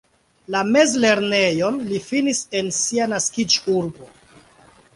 [0.53, 4.13] La mezlernejon li finis en sia naskiĝurbo.